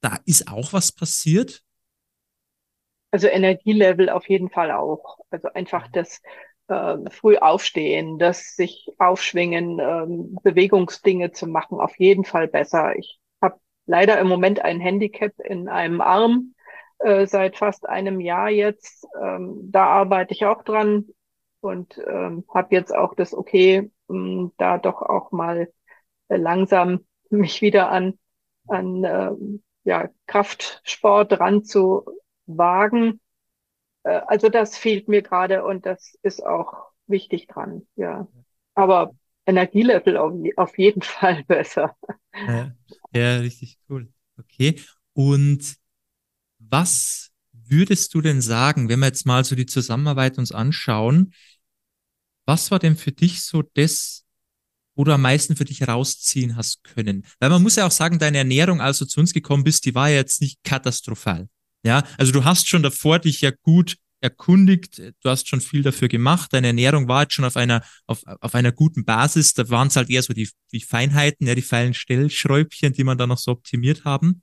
[0.00, 1.62] da ist auch was passiert?
[3.10, 5.18] Also Energielevel auf jeden Fall auch.
[5.30, 6.20] Also einfach das
[6.68, 12.96] äh, früh aufstehen, das sich aufschwingen, ähm, Bewegungsdinge zu machen, auf jeden Fall besser.
[12.96, 13.18] Ich
[13.86, 16.54] leider im Moment ein Handicap in einem Arm
[16.98, 19.06] äh, seit fast einem Jahr jetzt.
[19.20, 21.06] Ähm, da arbeite ich auch dran
[21.60, 25.72] und ähm, habe jetzt auch das Okay, ähm, da doch auch mal
[26.28, 28.18] äh, langsam mich wieder an
[28.68, 33.20] an ähm, ja, Kraftsport ranzuwagen.
[34.04, 38.28] Äh, also das fehlt mir gerade und das ist auch wichtig dran, ja.
[38.74, 39.12] Aber
[39.46, 40.16] Energielevel
[40.56, 41.96] auf, jeden Fall besser.
[42.34, 42.74] Ja,
[43.12, 44.08] ja, richtig cool.
[44.38, 44.80] Okay.
[45.12, 45.76] Und
[46.58, 51.32] was würdest du denn sagen, wenn wir jetzt mal so die Zusammenarbeit uns anschauen,
[52.44, 54.24] was war denn für dich so das,
[54.94, 57.24] wo du am meisten für dich rausziehen hast können?
[57.40, 59.94] Weil man muss ja auch sagen, deine Ernährung, als du zu uns gekommen bist, die
[59.94, 61.48] war ja jetzt nicht katastrophal.
[61.84, 66.08] Ja, also du hast schon davor dich ja gut erkundigt, du hast schon viel dafür
[66.08, 69.88] gemacht, deine Ernährung war jetzt schon auf einer, auf, auf einer guten Basis, da waren
[69.88, 73.38] es halt eher so die, die Feinheiten, ja, die feinen Stellschräubchen, die man da noch
[73.38, 74.42] so optimiert haben.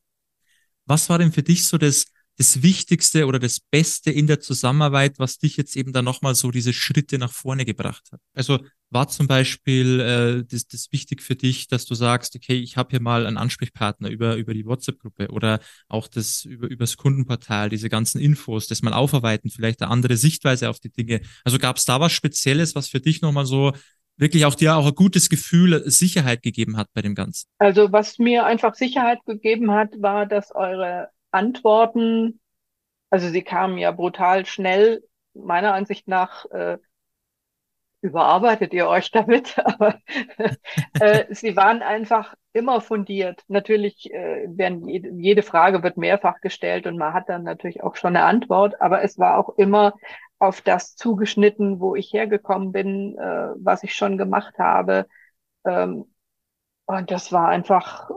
[0.86, 2.06] Was war denn für dich so das,
[2.38, 6.52] das Wichtigste oder das Beste in der Zusammenarbeit, was dich jetzt eben da nochmal so
[6.52, 8.20] diese Schritte nach vorne gebracht hat?
[8.34, 12.78] Also war zum Beispiel äh, das, das wichtig für dich, dass du sagst, okay, ich
[12.78, 16.98] habe hier mal einen Ansprechpartner über, über die WhatsApp-Gruppe oder auch das über, über das
[16.98, 21.22] Kundenportal, diese ganzen Infos, das mal aufarbeiten, vielleicht eine andere Sichtweise auf die Dinge.
[21.44, 23.74] Also gab es da was Spezielles, was für dich nochmal so
[24.18, 27.48] wirklich auch dir auch ein gutes Gefühl, Sicherheit gegeben hat bei dem Ganzen?
[27.58, 32.40] Also was mir einfach Sicherheit gegeben hat, war, dass eure Antworten,
[33.10, 36.78] also sie kamen ja brutal schnell, meiner Ansicht nach, äh,
[38.02, 40.00] überarbeitet ihr euch damit, aber
[41.00, 43.44] äh, sie waren einfach immer fundiert.
[43.48, 47.96] Natürlich äh, werden jede, jede Frage wird mehrfach gestellt und man hat dann natürlich auch
[47.96, 49.94] schon eine Antwort, aber es war auch immer
[50.40, 55.08] auf das zugeschnitten, wo ich hergekommen bin, äh, was ich schon gemacht habe.
[55.66, 56.06] Ähm,
[56.86, 58.14] und das war einfach äh,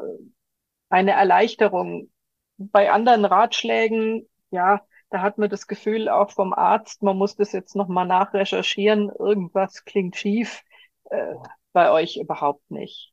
[0.90, 2.11] eine Erleichterung,
[2.59, 7.53] bei anderen Ratschlägen, ja, da hat man das Gefühl auch vom Arzt, man muss das
[7.53, 10.62] jetzt nochmal nachrecherchieren, irgendwas klingt schief,
[11.11, 11.35] äh,
[11.73, 13.12] bei euch überhaupt nicht.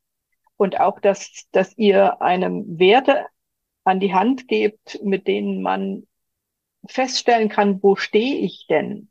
[0.56, 3.26] Und auch, dass, dass ihr einem Werte
[3.84, 6.06] an die Hand gebt, mit denen man
[6.86, 9.10] feststellen kann, wo stehe ich denn,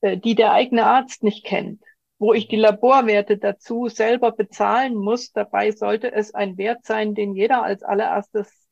[0.00, 1.82] äh, die der eigene Arzt nicht kennt.
[2.20, 5.32] wo ich die Laborwerte dazu selber bezahlen muss.
[5.32, 8.67] Dabei sollte es ein Wert sein, den jeder als allererstes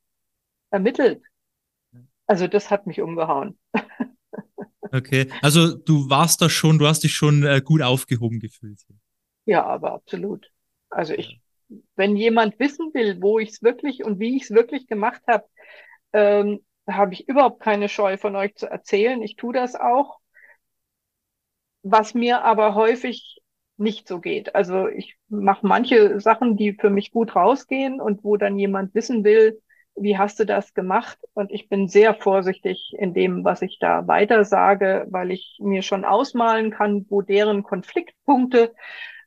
[0.70, 1.22] ermittelt.
[2.26, 3.58] Also das hat mich umgehauen.
[4.92, 8.80] Okay, also du warst da schon, du hast dich schon äh, gut aufgehoben gefühlt.
[9.44, 10.50] Ja, aber absolut.
[10.90, 11.40] Also ich,
[11.96, 15.44] wenn jemand wissen will, wo ich es wirklich und wie ich es wirklich gemacht habe,
[16.12, 19.20] ähm, habe ich überhaupt keine Scheu von euch zu erzählen.
[19.22, 20.18] Ich tue das auch.
[21.82, 23.40] Was mir aber häufig
[23.76, 24.54] nicht so geht.
[24.54, 29.24] Also ich mache manche Sachen, die für mich gut rausgehen und wo dann jemand wissen
[29.24, 29.60] will,
[29.96, 31.18] wie hast du das gemacht?
[31.34, 35.82] Und ich bin sehr vorsichtig in dem, was ich da weiter sage, weil ich mir
[35.82, 38.74] schon ausmalen kann, wo deren Konfliktpunkte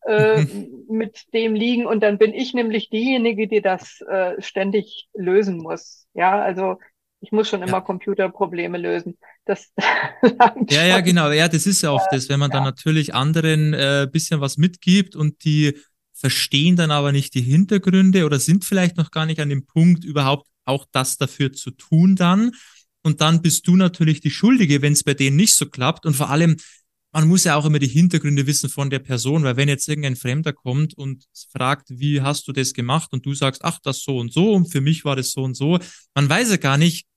[0.05, 0.45] äh,
[0.87, 1.85] mit dem liegen.
[1.85, 6.07] Und dann bin ich nämlich diejenige, die das äh, ständig lösen muss.
[6.13, 6.77] Ja, also
[7.21, 7.81] ich muss schon immer ja.
[7.81, 9.17] Computerprobleme lösen.
[9.45, 9.73] Das
[10.69, 11.31] ja, ja, genau.
[11.31, 12.57] Ja, das ist ja oft das, wenn man ja.
[12.57, 15.77] dann natürlich anderen äh, bisschen was mitgibt und die
[16.13, 20.03] verstehen dann aber nicht die Hintergründe oder sind vielleicht noch gar nicht an dem Punkt,
[20.03, 22.51] überhaupt auch das dafür zu tun dann.
[23.03, 26.05] Und dann bist du natürlich die Schuldige, wenn es bei denen nicht so klappt.
[26.05, 26.57] Und vor allem,
[27.11, 30.15] man muss ja auch immer die Hintergründe wissen von der Person, weil wenn jetzt irgendein
[30.15, 34.17] Fremder kommt und fragt, wie hast du das gemacht und du sagst, ach, das so
[34.17, 35.79] und so und für mich war das so und so,
[36.13, 37.07] man weiß ja gar nicht,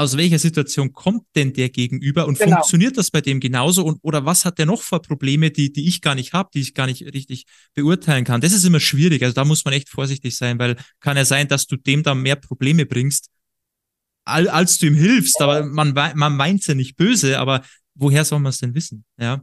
[0.00, 2.52] aus welcher Situation kommt denn der gegenüber und genau.
[2.52, 5.86] funktioniert das bei dem genauso und oder was hat der noch für Probleme, die die
[5.86, 8.40] ich gar nicht habe, die ich gar nicht richtig beurteilen kann.
[8.40, 11.48] Das ist immer schwierig, also da muss man echt vorsichtig sein, weil kann ja sein,
[11.48, 13.28] dass du dem da mehr Probleme bringst,
[14.24, 17.60] als du ihm hilfst, aber man man meint's ja nicht böse, aber
[17.94, 19.42] woher soll man es denn wissen, ja?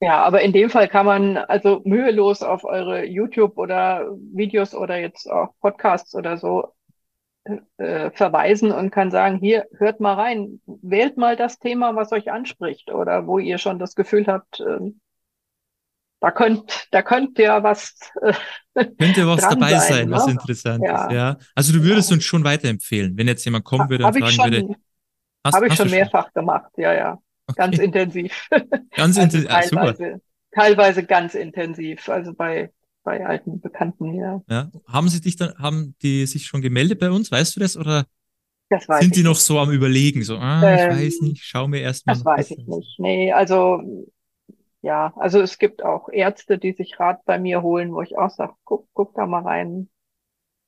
[0.00, 4.98] Ja, aber in dem Fall kann man also mühelos auf eure YouTube oder Videos oder
[4.98, 6.72] jetzt auch Podcasts oder so
[7.76, 12.30] äh, verweisen und kann sagen, hier, hört mal rein, wählt mal das Thema, was euch
[12.30, 14.92] anspricht oder wo ihr schon das Gefühl habt, äh,
[16.20, 17.96] da könnt, da könnt ihr was.
[18.20, 18.34] Äh,
[18.98, 20.16] könnte was dabei sein, sein ne?
[20.16, 21.06] was interessant ja.
[21.06, 21.36] ist, ja.
[21.54, 22.14] Also du würdest ja.
[22.14, 24.74] uns schon weiterempfehlen, wenn jetzt jemand kommen würde und fragen schon, würde.
[25.44, 26.32] Habe ich schon mehrfach schon?
[26.34, 27.18] gemacht, ja, ja.
[27.46, 27.56] Okay.
[27.56, 28.48] Ganz intensiv.
[28.94, 30.18] Ganz intensiv, also teilweise, ah,
[30.52, 32.08] teilweise ganz intensiv.
[32.08, 32.70] Also bei
[33.10, 34.40] bei alten Bekannten, ja.
[34.48, 34.70] ja.
[34.86, 37.32] Haben sie dich dann, haben die sich schon gemeldet bei uns?
[37.32, 37.76] Weißt du das?
[37.76, 38.06] Oder
[38.68, 40.22] das sind die noch so am Überlegen?
[40.22, 42.12] So, ah, ähm, ich weiß nicht, schau mir erst mal.
[42.12, 43.00] Das weiß ich nicht.
[43.00, 43.82] Nee, also,
[44.80, 48.30] ja, also es gibt auch Ärzte, die sich Rat bei mir holen, wo ich auch
[48.30, 49.88] sage, guck, guck da mal rein,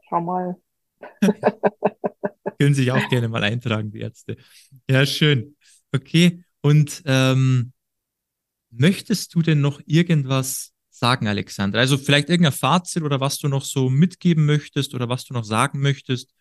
[0.08, 0.56] schau mal.
[2.58, 4.36] Können sich auch gerne mal eintragen, die Ärzte.
[4.90, 5.54] Ja, schön.
[5.92, 6.42] Okay.
[6.60, 7.72] Und ähm,
[8.70, 10.71] möchtest du denn noch irgendwas
[11.02, 11.80] sagen, Alexander?
[11.80, 15.42] Also vielleicht irgendein Fazit oder was du noch so mitgeben möchtest oder was du noch
[15.42, 16.32] sagen möchtest?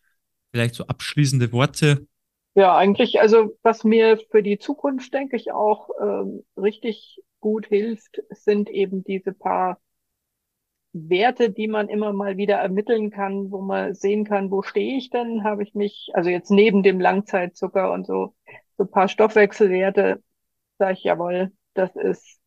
[0.52, 2.06] Vielleicht so abschließende Worte?
[2.54, 8.22] Ja, eigentlich, also was mir für die Zukunft, denke ich, auch ähm, richtig gut hilft,
[8.30, 9.80] sind eben diese paar
[10.94, 15.10] Werte, die man immer mal wieder ermitteln kann, wo man sehen kann, wo stehe ich
[15.10, 15.44] denn?
[15.44, 18.36] Habe ich mich, also jetzt neben dem Langzeitzucker und so,
[18.78, 20.22] so ein paar Stoffwechselwerte,
[20.78, 22.41] sage ich, jawohl, das ist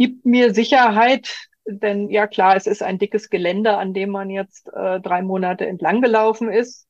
[0.00, 1.36] gibt mir Sicherheit,
[1.66, 5.66] denn ja klar, es ist ein dickes Gelände, an dem man jetzt äh, drei Monate
[5.66, 6.88] entlang gelaufen ist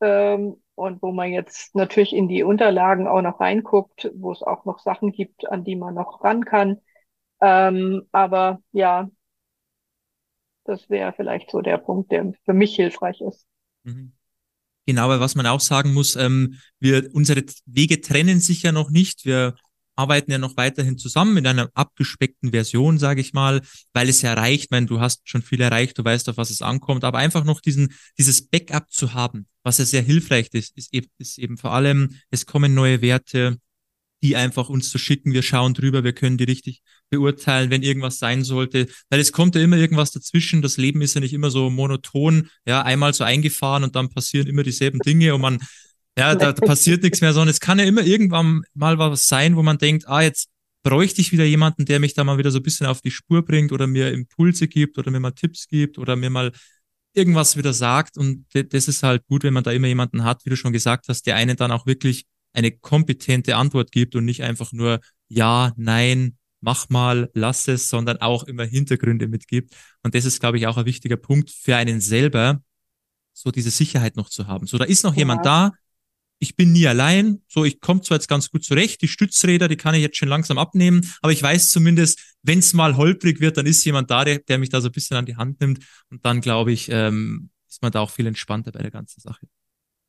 [0.00, 4.64] ähm, und wo man jetzt natürlich in die Unterlagen auch noch reinguckt, wo es auch
[4.64, 6.78] noch Sachen gibt, an die man noch ran kann.
[7.42, 9.10] Ähm, aber ja,
[10.64, 13.46] das wäre vielleicht so der Punkt, der für mich hilfreich ist.
[13.82, 14.12] Mhm.
[14.86, 18.88] Genau, aber was man auch sagen muss, ähm, wir, unsere Wege trennen sich ja noch
[18.88, 19.26] nicht.
[19.26, 19.54] Wir
[19.98, 23.60] arbeiten ja noch weiterhin zusammen in einer abgespeckten Version, sage ich mal,
[23.92, 26.62] weil es ja reicht, wenn du hast schon viel erreicht, du weißt, auf was es
[26.62, 30.94] ankommt, aber einfach noch diesen, dieses Backup zu haben, was ja sehr hilfreich ist, ist
[30.94, 33.58] eben, ist eben vor allem, es kommen neue Werte,
[34.22, 38.18] die einfach uns zu schicken, wir schauen drüber, wir können die richtig beurteilen, wenn irgendwas
[38.18, 41.50] sein sollte, weil es kommt ja immer irgendwas dazwischen, das Leben ist ja nicht immer
[41.50, 45.58] so monoton, ja, einmal so eingefahren und dann passieren immer dieselben Dinge und man
[46.18, 49.62] ja, da, passiert nichts mehr, sondern es kann ja immer irgendwann mal was sein, wo
[49.62, 50.48] man denkt, ah, jetzt
[50.82, 53.44] bräuchte ich wieder jemanden, der mich da mal wieder so ein bisschen auf die Spur
[53.44, 56.52] bringt oder mir Impulse gibt oder mir mal Tipps gibt oder mir mal
[57.14, 58.16] irgendwas wieder sagt.
[58.16, 61.06] Und das ist halt gut, wenn man da immer jemanden hat, wie du schon gesagt
[61.08, 65.72] hast, der einen dann auch wirklich eine kompetente Antwort gibt und nicht einfach nur ja,
[65.76, 69.74] nein, mach mal, lass es, sondern auch immer Hintergründe mitgibt.
[70.02, 72.62] Und das ist, glaube ich, auch ein wichtiger Punkt für einen selber,
[73.32, 74.66] so diese Sicherheit noch zu haben.
[74.66, 75.18] So, da ist noch ja.
[75.18, 75.72] jemand da,
[76.38, 77.42] ich bin nie allein.
[77.48, 79.02] So, ich komme zwar jetzt ganz gut zurecht.
[79.02, 82.74] Die Stützräder, die kann ich jetzt schon langsam abnehmen, aber ich weiß zumindest, wenn es
[82.74, 85.26] mal holprig wird, dann ist jemand da, der, der mich da so ein bisschen an
[85.26, 85.84] die Hand nimmt.
[86.10, 89.46] Und dann glaube ich, ähm, ist man da auch viel entspannter bei der ganzen Sache.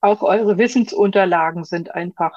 [0.02, 2.32] Auch eure Wissensunterlagen sind einfach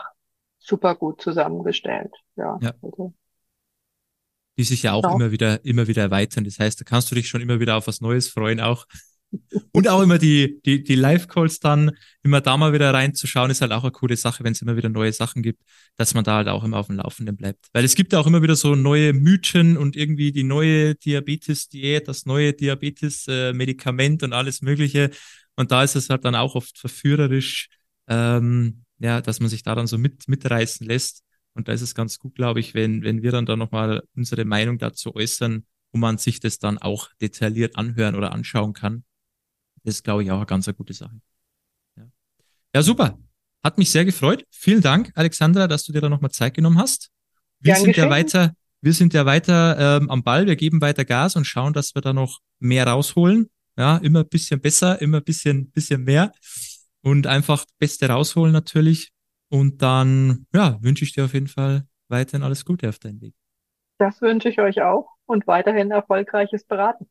[0.58, 2.12] super gut zusammengestellt.
[2.36, 2.58] Ja.
[2.60, 2.72] ja.
[2.82, 3.14] Also
[4.58, 5.16] die sich ja auch genau.
[5.16, 6.44] immer wieder, immer wieder erweitern.
[6.44, 8.86] Das heißt, da kannst du dich schon immer wieder auf was Neues freuen auch.
[9.72, 11.92] Und auch immer die, die, die Live-Calls dann,
[12.22, 14.88] immer da mal wieder reinzuschauen, ist halt auch eine coole Sache, wenn es immer wieder
[14.88, 15.62] neue Sachen gibt,
[15.96, 17.68] dass man da halt auch immer auf dem Laufenden bleibt.
[17.72, 22.08] Weil es gibt ja auch immer wieder so neue Mythen und irgendwie die neue Diabetes-Diät,
[22.08, 25.10] das neue Diabetes-Medikament und alles Mögliche.
[25.56, 27.68] Und da ist es halt dann auch oft verführerisch,
[28.08, 31.24] ähm, ja, dass man sich da dann so mit, mitreißen lässt.
[31.54, 34.44] Und da ist es ganz gut, glaube ich, wenn, wenn wir dann da nochmal unsere
[34.44, 39.04] Meinung dazu äußern, wo man sich das dann auch detailliert anhören oder anschauen kann.
[39.84, 41.20] Das ist, glaube ich, auch eine ganz eine gute Sache.
[41.96, 42.04] Ja.
[42.74, 43.18] ja, super.
[43.62, 44.44] Hat mich sehr gefreut.
[44.50, 47.10] Vielen Dank, Alexandra, dass du dir da nochmal Zeit genommen hast.
[47.60, 51.04] Wir Gern sind ja weiter, wir sind ja weiter ähm, am Ball, wir geben weiter
[51.04, 53.50] Gas und schauen, dass wir da noch mehr rausholen.
[53.76, 56.32] Ja, immer ein bisschen besser, immer ein bisschen, bisschen mehr
[57.02, 59.12] und einfach Beste rausholen natürlich.
[59.48, 63.34] Und dann, ja, wünsche ich dir auf jeden Fall weiterhin alles Gute auf deinem Weg.
[63.98, 67.08] Das wünsche ich euch auch und weiterhin erfolgreiches Beraten.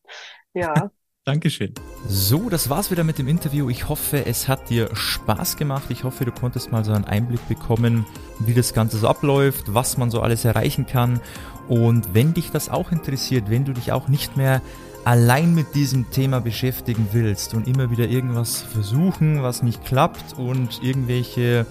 [0.54, 0.92] Ja.
[1.24, 1.76] Dankeschön.
[2.08, 3.70] So, das war's wieder mit dem Interview.
[3.70, 5.84] Ich hoffe, es hat dir Spaß gemacht.
[5.90, 8.08] Ich hoffe, du konntest mal so einen Einblick bekommen,
[8.40, 11.22] wie das Ganze so abläuft, was man so alles erreichen kann.
[11.68, 14.64] Und wenn dich das auch interessiert, wenn du dich auch nicht mehr
[15.06, 20.82] allein mit diesem Thema beschäftigen willst und immer wieder irgendwas versuchen, was nicht klappt und
[20.82, 21.68] irgendwelche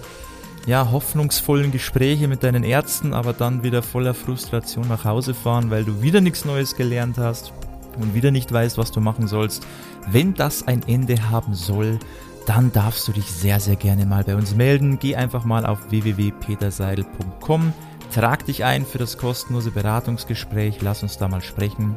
[0.65, 5.83] ja, hoffnungsvollen Gespräche mit deinen Ärzten, aber dann wieder voller Frustration nach Hause fahren, weil
[5.83, 7.51] du wieder nichts Neues gelernt hast
[7.97, 9.65] und wieder nicht weißt, was du machen sollst.
[10.07, 11.99] Wenn das ein Ende haben soll,
[12.45, 14.99] dann darfst du dich sehr, sehr gerne mal bei uns melden.
[14.99, 17.73] Geh einfach mal auf www.peterseidel.com,
[18.13, 21.95] trag dich ein für das kostenlose Beratungsgespräch, lass uns da mal sprechen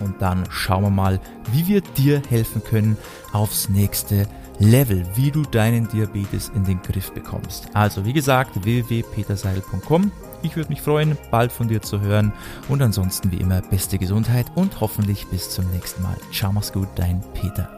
[0.00, 1.20] und dann schauen wir mal,
[1.52, 2.96] wie wir dir helfen können
[3.32, 4.26] aufs nächste
[4.58, 7.68] Level, wie du deinen Diabetes in den Griff bekommst.
[7.74, 10.10] Also wie gesagt, www.peterseidel.com.
[10.46, 12.32] Ich würde mich freuen, bald von dir zu hören
[12.68, 16.16] und ansonsten wie immer beste Gesundheit und hoffentlich bis zum nächsten Mal.
[16.32, 17.75] Ciao, mach's gut, dein Peter.